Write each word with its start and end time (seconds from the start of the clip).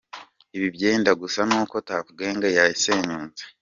Ibi 0.55 0.67
byenda 0.75 1.11
gusa 1.21 1.39
nuko 1.49 1.75
Tuff 1.87 2.05
Gangz 2.17 2.45
yasenyutse…. 2.57 3.43